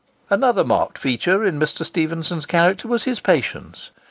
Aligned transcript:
Another 0.31 0.63
marked 0.63 0.97
feature 0.97 1.43
in 1.43 1.59
Mr. 1.59 1.85
Stephenson's 1.85 2.47
character 2.47 2.87
was 2.87 3.03
his 3.03 3.19
patience. 3.19 3.91